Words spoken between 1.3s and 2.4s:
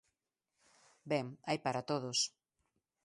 hai para todos.